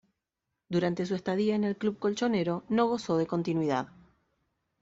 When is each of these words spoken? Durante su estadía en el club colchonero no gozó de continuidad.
Durante 0.67 1.05
su 1.05 1.13
estadía 1.13 1.53
en 1.53 1.63
el 1.63 1.77
club 1.77 1.99
colchonero 1.99 2.63
no 2.69 2.87
gozó 2.87 3.17
de 3.19 3.27
continuidad. 3.27 3.89